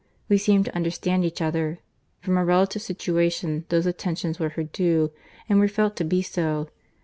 [0.29, 1.77] We seemed to understand each other.
[2.21, 5.11] From our relative situation, those attentions were her due,
[5.47, 6.69] and were felt to be so.